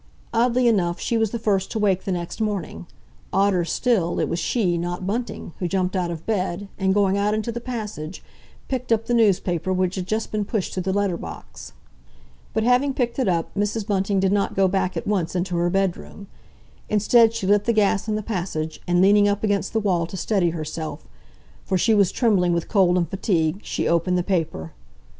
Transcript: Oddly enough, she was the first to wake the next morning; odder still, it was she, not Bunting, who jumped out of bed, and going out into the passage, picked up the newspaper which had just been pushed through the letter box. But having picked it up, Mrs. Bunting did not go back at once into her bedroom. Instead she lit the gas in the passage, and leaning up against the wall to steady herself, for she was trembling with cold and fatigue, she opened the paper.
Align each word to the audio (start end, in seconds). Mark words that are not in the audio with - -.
Oddly 0.33 0.67
enough, 0.67 0.99
she 0.99 1.15
was 1.15 1.29
the 1.29 1.37
first 1.37 1.69
to 1.69 1.77
wake 1.77 2.05
the 2.05 2.11
next 2.11 2.41
morning; 2.41 2.87
odder 3.31 3.63
still, 3.63 4.19
it 4.19 4.27
was 4.27 4.39
she, 4.39 4.75
not 4.75 5.05
Bunting, 5.05 5.53
who 5.59 5.67
jumped 5.67 5.95
out 5.95 6.09
of 6.09 6.25
bed, 6.25 6.67
and 6.79 6.91
going 6.95 7.19
out 7.19 7.35
into 7.35 7.51
the 7.51 7.61
passage, 7.61 8.23
picked 8.67 8.91
up 8.91 9.05
the 9.05 9.13
newspaper 9.13 9.71
which 9.71 9.93
had 9.93 10.07
just 10.07 10.31
been 10.31 10.43
pushed 10.43 10.73
through 10.73 10.81
the 10.81 10.91
letter 10.91 11.17
box. 11.17 11.73
But 12.51 12.63
having 12.63 12.95
picked 12.95 13.19
it 13.19 13.27
up, 13.27 13.53
Mrs. 13.53 13.85
Bunting 13.85 14.19
did 14.19 14.31
not 14.31 14.55
go 14.55 14.67
back 14.67 14.97
at 14.97 15.05
once 15.05 15.35
into 15.35 15.55
her 15.57 15.69
bedroom. 15.69 16.25
Instead 16.89 17.35
she 17.35 17.45
lit 17.45 17.65
the 17.65 17.71
gas 17.71 18.07
in 18.07 18.15
the 18.15 18.23
passage, 18.23 18.81
and 18.87 19.03
leaning 19.03 19.27
up 19.27 19.43
against 19.43 19.71
the 19.71 19.79
wall 19.79 20.07
to 20.07 20.17
steady 20.17 20.49
herself, 20.49 21.05
for 21.63 21.77
she 21.77 21.93
was 21.93 22.11
trembling 22.11 22.53
with 22.53 22.67
cold 22.67 22.97
and 22.97 23.07
fatigue, 23.07 23.59
she 23.63 23.87
opened 23.87 24.17
the 24.17 24.23
paper. 24.23 24.71